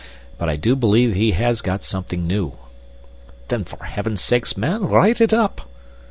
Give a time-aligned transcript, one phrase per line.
[0.39, 2.53] But I do believe he has got something new."
[3.49, 5.69] "Then for Heaven's sake, man, write it up!"